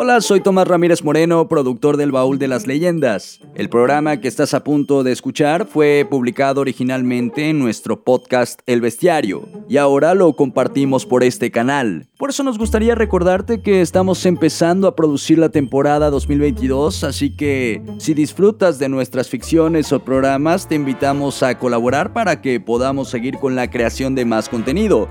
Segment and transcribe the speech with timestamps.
[0.00, 3.40] Hola, soy Tomás Ramírez Moreno, productor del Baúl de las Leyendas.
[3.56, 8.80] El programa que estás a punto de escuchar fue publicado originalmente en nuestro podcast El
[8.80, 12.06] Bestiario y ahora lo compartimos por este canal.
[12.16, 17.82] Por eso nos gustaría recordarte que estamos empezando a producir la temporada 2022, así que
[17.98, 23.38] si disfrutas de nuestras ficciones o programas, te invitamos a colaborar para que podamos seguir
[23.38, 25.08] con la creación de más contenido.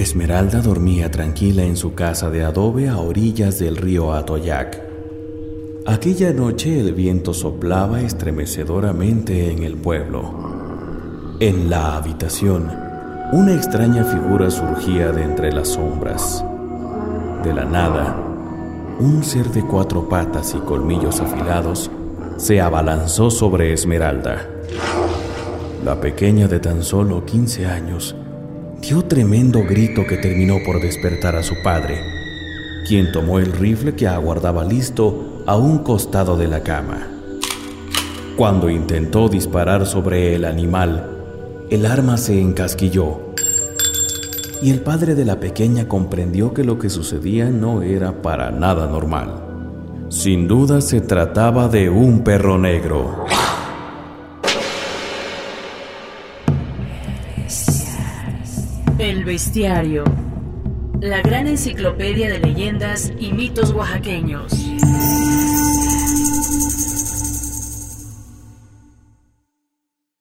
[0.00, 4.82] Esmeralda dormía tranquila en su casa de adobe a orillas del río Atoyac.
[5.84, 11.36] Aquella noche el viento soplaba estremecedoramente en el pueblo.
[11.38, 12.72] En la habitación,
[13.32, 16.42] una extraña figura surgía de entre las sombras.
[17.44, 18.16] De la nada,
[19.00, 21.90] un ser de cuatro patas y colmillos afilados
[22.38, 24.48] se abalanzó sobre Esmeralda.
[25.84, 28.16] La pequeña de tan solo 15 años
[28.80, 32.00] dio tremendo grito que terminó por despertar a su padre,
[32.86, 37.06] quien tomó el rifle que aguardaba listo a un costado de la cama.
[38.36, 41.18] Cuando intentó disparar sobre el animal,
[41.68, 43.30] el arma se encasquilló
[44.62, 48.86] y el padre de la pequeña comprendió que lo que sucedía no era para nada
[48.86, 49.42] normal.
[50.08, 53.24] Sin duda se trataba de un perro negro.
[59.20, 60.04] El Bestiario.
[61.02, 64.50] La gran enciclopedia de leyendas y mitos oaxaqueños.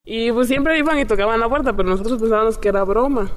[0.04, 3.32] Y pues siempre iban y tocaban la puerta, pero nosotros pensábamos que era broma.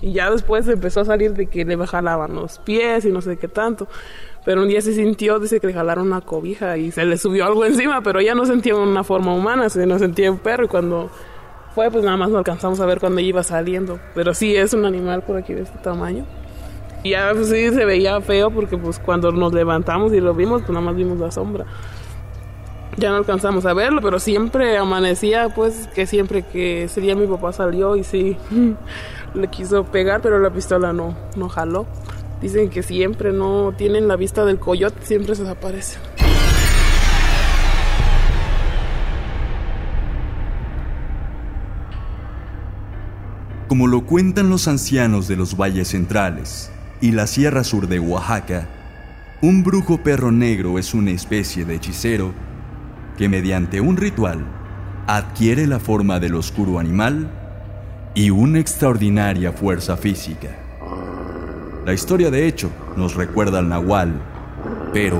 [0.00, 3.36] Y ya después empezó a salir de que le jalaban los pies y no sé
[3.36, 3.88] qué tanto.
[4.44, 7.46] Pero un día se sintió, dice que le jalaron una cobija y se le subió
[7.46, 10.68] algo encima, pero ya no sentía una forma humana, se no sentía un perro.
[10.68, 11.10] Cuando
[11.74, 13.98] fue, pues nada más no alcanzamos a ver cuando iba saliendo.
[14.14, 16.24] Pero sí es un animal por aquí de este tamaño.
[17.02, 20.62] Y ya pues, sí se veía feo porque pues cuando nos levantamos y lo vimos,
[20.62, 21.66] pues nada más vimos la sombra.
[22.96, 27.26] Ya no alcanzamos a verlo, pero siempre amanecía, pues que siempre que ese día mi
[27.26, 28.36] papá salió y sí
[29.34, 31.86] le quiso pegar, pero la pistola no, no jaló.
[32.40, 35.98] Dicen que siempre no tienen la vista del coyote, siempre se desaparece.
[43.74, 46.70] Como lo cuentan los ancianos de los valles centrales
[47.00, 48.68] y la sierra sur de Oaxaca,
[49.42, 52.32] un brujo perro negro es una especie de hechicero
[53.18, 54.44] que mediante un ritual
[55.08, 57.28] adquiere la forma del oscuro animal
[58.14, 60.50] y una extraordinaria fuerza física.
[61.84, 64.22] La historia de hecho nos recuerda al nahual,
[64.92, 65.18] pero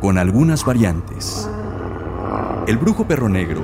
[0.00, 1.48] con algunas variantes.
[2.66, 3.62] El brujo perro negro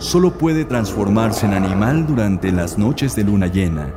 [0.00, 3.90] solo puede transformarse en animal durante las noches de luna llena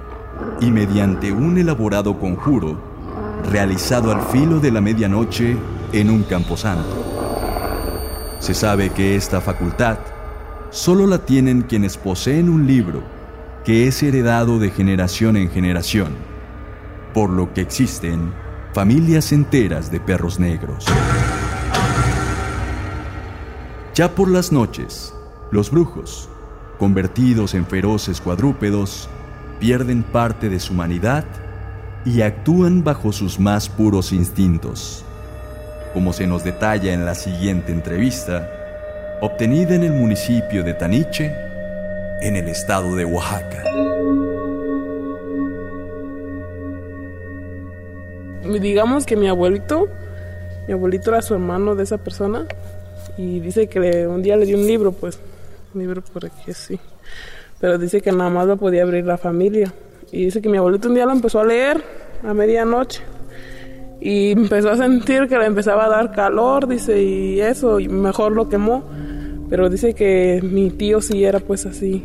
[0.59, 2.77] y mediante un elaborado conjuro
[3.49, 5.57] realizado al filo de la medianoche
[5.93, 6.93] en un camposanto.
[8.39, 9.97] Se sabe que esta facultad
[10.71, 13.01] solo la tienen quienes poseen un libro
[13.63, 16.09] que es heredado de generación en generación,
[17.13, 18.33] por lo que existen
[18.73, 20.85] familias enteras de perros negros.
[23.95, 25.13] Ya por las noches,
[25.53, 26.27] los brujos,
[26.79, 29.07] convertidos en feroces cuadrúpedos,
[29.59, 31.25] pierden parte de su humanidad
[32.05, 35.05] y actúan bajo sus más puros instintos,
[35.93, 38.49] como se nos detalla en la siguiente entrevista,
[39.21, 41.31] obtenida en el municipio de Taniche,
[42.21, 43.63] en el estado de Oaxaca.
[48.59, 49.87] Digamos que mi abuelito,
[50.67, 52.47] mi abuelito era su hermano de esa persona
[53.17, 55.19] y dice que un día le dio un libro, pues
[55.75, 56.51] libro por aquí.
[57.59, 59.73] Pero dice que nada más lo podía abrir la familia.
[60.11, 61.83] Y dice que mi abuelito un día lo empezó a leer
[62.23, 63.01] a medianoche.
[63.99, 68.33] Y empezó a sentir que le empezaba a dar calor, dice, y eso, y mejor
[68.33, 68.83] lo quemó.
[69.49, 72.03] Pero dice que mi tío sí era pues así,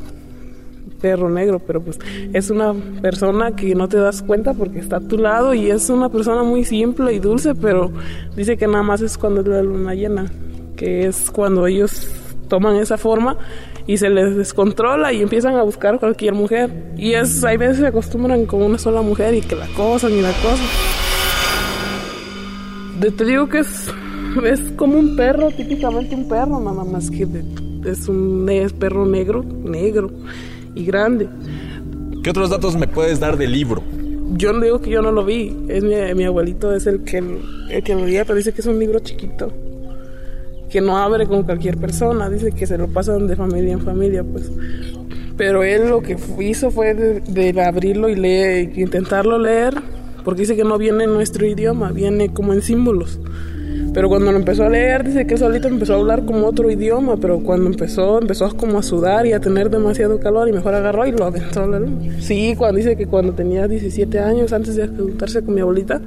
[1.01, 1.99] perro negro, pero pues
[2.33, 5.89] es una persona que no te das cuenta porque está a tu lado y es
[5.91, 7.91] una persona muy simple y dulce, pero
[8.37, 10.31] dice que nada más es cuando es la luna llena,
[10.77, 12.09] que es cuando ellos
[12.49, 13.37] toman esa forma
[13.87, 16.71] y se les descontrola y empiezan a buscar cualquier mujer.
[16.97, 20.23] Y es, hay veces se acostumbran con una sola mujer y que la acosan y
[20.23, 20.67] la acosan.
[23.17, 23.89] Te digo que es
[24.45, 27.27] Es como un perro, típicamente un perro, nada más que
[27.85, 28.47] es un
[28.79, 30.11] perro negro, negro
[30.75, 31.29] y grande.
[32.23, 33.83] ¿Qué otros datos me puedes dar del libro?
[34.33, 37.83] Yo no digo que yo no lo vi, es mi, abuelito es el que, el
[37.83, 39.51] que lo leía, pero dice que es un libro chiquito,
[40.69, 44.25] que no abre con cualquier persona, dice que se lo pasan de familia en familia,
[44.25, 44.51] pues.
[45.37, 49.75] Pero él lo que hizo fue de, abrirlo y leer, intentarlo leer,
[50.25, 53.21] porque dice que no viene en nuestro idioma, viene como en símbolos.
[53.95, 57.17] Pero cuando lo empezó a leer, dice que solito empezó a hablar como otro idioma,
[57.17, 61.07] pero cuando empezó, empezó como a sudar y a tener demasiado calor y mejor agarró
[61.07, 61.91] y lo aventó a la luz.
[62.21, 66.01] Sí, cuando dice que cuando tenía 17 años, antes de juntarse con mi abuelita,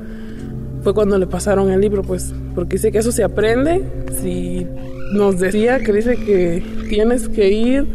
[0.84, 3.82] fue cuando le pasaron el libro, pues, porque dice que eso se aprende.
[4.22, 4.66] Si
[5.14, 7.88] nos decía que dice que tienes que ir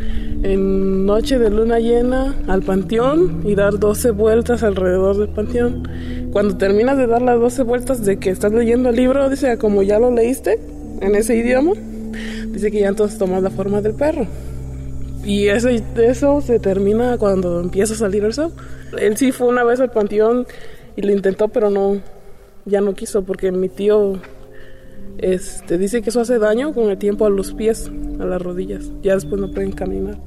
[0.43, 5.89] en noche de luna llena al panteón y dar 12 vueltas alrededor del panteón
[6.37, 9.83] cuando terminas de dar las 12 vueltas de que estás leyendo el libro, dice, como
[9.83, 10.61] ya lo leíste
[11.01, 11.73] en ese idioma,
[12.49, 14.27] dice que ya entonces tomas la forma del perro.
[15.25, 18.53] Y eso, eso se termina cuando empieza a salir el sol.
[19.01, 20.47] Él sí fue una vez al panteón
[20.95, 22.03] y lo intentó, pero no,
[22.67, 24.21] ya no quiso porque mi tío
[25.19, 27.91] este, dice que eso hace daño con el tiempo a los pies,
[28.21, 28.93] a las rodillas.
[29.03, 30.19] Ya después no pueden caminar.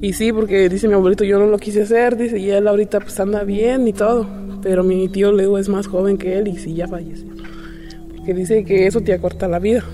[0.00, 3.00] Y sí, porque dice mi abuelito, yo no lo quise hacer, dice, y él ahorita
[3.00, 4.26] pues anda bien y todo.
[4.62, 7.28] Pero mi tío Leo es más joven que él y sí ya falleció.
[8.16, 9.84] Porque dice que eso te acorta la vida.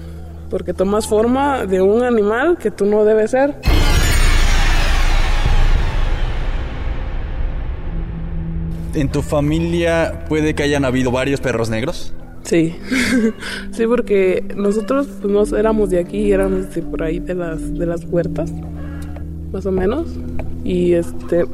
[0.50, 3.56] Porque tomas forma de un animal que tú no debes ser.
[8.96, 12.14] ¿En tu familia puede que hayan habido varios perros negros?
[12.44, 12.74] Sí,
[13.72, 18.04] sí, porque nosotros pues, no éramos de aquí, éramos por ahí de las, de las
[18.04, 18.50] huertas,
[19.52, 20.06] más o menos.
[20.64, 21.44] Y este,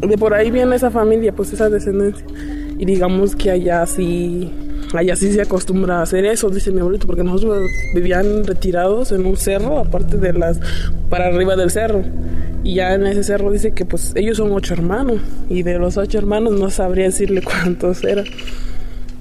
[0.00, 2.26] de por ahí viene esa familia, pues esa descendencia.
[2.78, 4.50] Y digamos que allá sí,
[4.94, 9.24] allá sí se acostumbra a hacer eso, dice mi abuelito, porque nosotros vivían retirados en
[9.24, 10.58] un cerro, aparte de las,
[11.10, 12.02] para arriba del cerro.
[12.64, 15.96] Y ya en ese cerro dice que pues ellos son ocho hermanos, y de los
[15.96, 18.24] ocho hermanos no sabría decirle cuántos eran.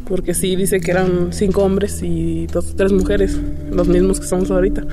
[0.08, 3.38] Porque sí dice que eran cinco hombres y dos, tres mujeres,
[3.72, 4.86] los mismos que somos ahorita.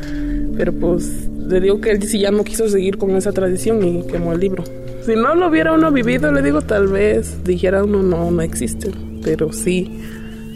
[0.56, 4.06] Pero pues le digo que él sí ya no quiso seguir con esa tradición y
[4.06, 4.64] quemó el libro.
[5.04, 8.90] Si no lo hubiera uno vivido, le digo, tal vez dijera uno, no, no existe.
[9.22, 10.00] Pero sí,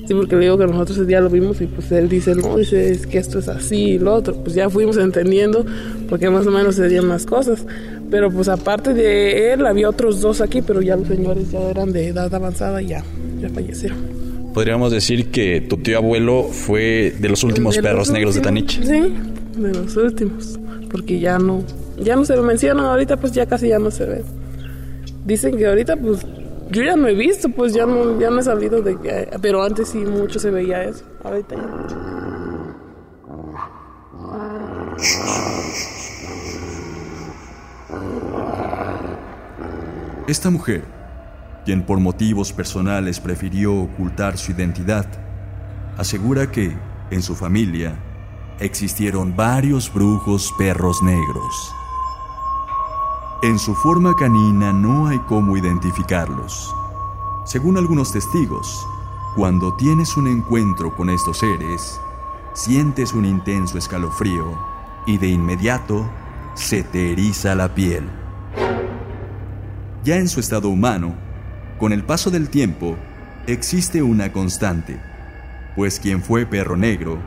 [0.09, 2.57] sí, porque le digo que nosotros ese día lo vimos y pues él dice, no,
[2.57, 4.35] dice, es que esto es así y lo otro.
[4.43, 5.67] Pues ya fuimos entendiendo
[6.09, 7.67] porque más o menos se dieron las cosas.
[8.11, 11.93] Pero pues aparte de él, había otros dos aquí, pero ya los señores ya eran
[11.93, 13.05] de edad avanzada y ya,
[13.39, 13.99] ya fallecieron.
[14.55, 18.83] Podríamos decir que tu tío abuelo fue de los últimos perros negros de Tanich.
[18.83, 19.15] Sí,
[19.57, 20.59] de los últimos,
[20.91, 21.63] porque ya no,
[22.03, 24.23] ya no se lo mencionan ahorita, pues ya casi ya no se ve
[25.29, 26.27] dicen que ahorita pues
[26.71, 29.89] yo ya no he visto, pues ya no, ya no he salido de pero antes
[29.89, 32.09] sí mucho se veía eso, ahorita ya.
[40.27, 40.83] Esta mujer,
[41.65, 45.07] quien por motivos personales prefirió ocultar su identidad,
[45.97, 46.77] asegura que,
[47.11, 47.99] en su familia,
[48.61, 51.75] existieron varios brujos perros negros
[53.41, 56.75] en su forma canina no hay cómo identificarlos.
[57.45, 58.85] Según algunos testigos,
[59.37, 62.01] cuando tienes un encuentro con estos seres,
[62.53, 64.59] sientes un intenso escalofrío
[65.07, 66.11] y de inmediato
[66.55, 68.09] se te eriza la piel.
[70.03, 71.15] Ya en su estado humano,
[71.79, 72.97] con el paso del tiempo,
[73.47, 75.01] existe una constante,
[75.77, 77.21] pues quien fue perro negro,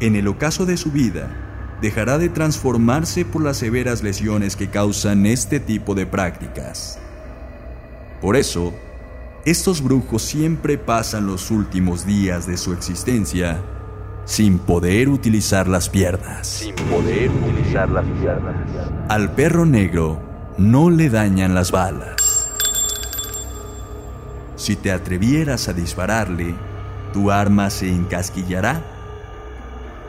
[0.00, 1.53] en el ocaso de su vida,
[1.84, 6.98] dejará de transformarse por las severas lesiones que causan este tipo de prácticas.
[8.22, 8.72] Por eso,
[9.44, 13.60] estos brujos siempre pasan los últimos días de su existencia
[14.24, 16.46] sin poder utilizar las piernas.
[16.46, 18.56] Sin poder utilizar las piernas.
[19.10, 20.22] Al perro negro
[20.56, 22.48] no le dañan las balas.
[24.56, 26.54] Si te atrevieras a dispararle,
[27.12, 28.93] tu arma se encasquillará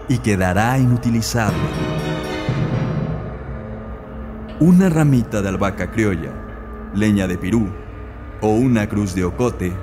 [0.07, 1.59] y quedará inutilizable.
[4.59, 6.31] Una ramita de albahaca criolla,
[6.93, 7.67] leña de pirú
[8.41, 9.74] o una cruz de ocote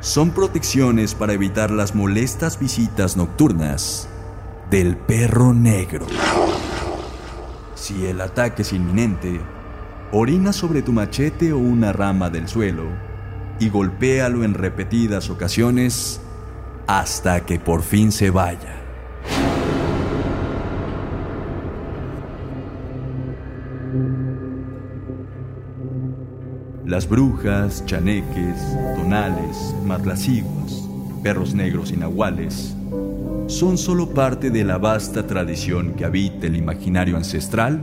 [0.00, 4.08] son protecciones para evitar las molestas visitas nocturnas
[4.70, 6.06] del perro negro.
[7.74, 9.40] Si el ataque es inminente,
[10.12, 12.84] orina sobre tu machete o una rama del suelo
[13.58, 16.20] y golpéalo en repetidas ocasiones
[16.86, 18.83] hasta que por fin se vaya.
[26.86, 28.56] Las brujas, chaneques,
[28.96, 30.86] tonales, matlaciguas,
[31.22, 32.76] perros negros y nahuales
[33.46, 37.80] son solo parte de la vasta tradición que habita el imaginario ancestral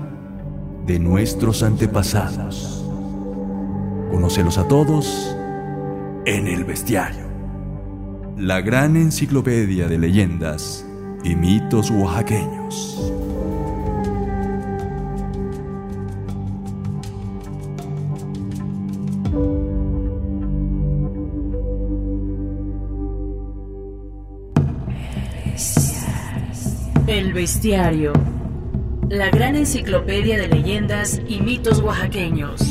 [0.86, 2.86] de nuestros antepasados.
[4.12, 5.36] Conócelos a todos
[6.26, 7.26] en el bestiario,
[8.38, 10.86] la gran enciclopedia de leyendas
[11.24, 13.31] y mitos oaxaqueños.
[27.08, 28.14] El Bestiario.
[29.10, 32.62] La gran enciclopedia de leyendas y mitos oaxaqueños.